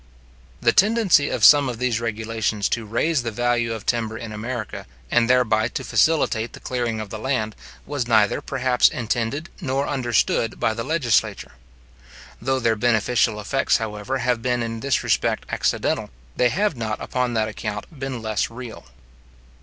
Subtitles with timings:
[0.61, 4.87] The tendency of some of these regulations to raise the value of timber in America,
[5.11, 10.59] and thereby to facilitate the clearing of the land, was neither, perhaps, intended nor understood
[10.59, 11.51] by the legislature.
[12.41, 17.35] Though their beneficial effects, however, have been in this respect accidental, they have not upon
[17.35, 18.87] that account been less real.